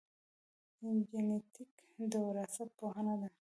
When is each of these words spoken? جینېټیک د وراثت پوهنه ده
جینېټیک 1.09 1.71
د 2.11 2.13
وراثت 2.25 2.69
پوهنه 2.79 3.15
ده 3.21 3.27